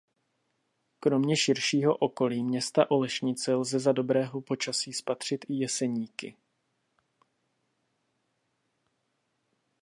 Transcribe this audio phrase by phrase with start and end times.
[0.99, 6.37] Kromě širšího okolí města Olešnice lze za dobrého počasí spatřit i Jeseníky.